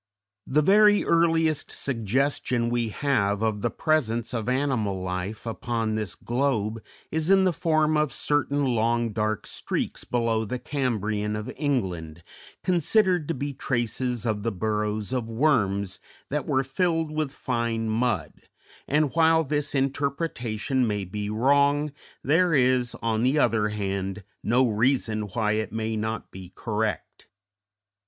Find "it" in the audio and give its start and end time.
25.51-25.71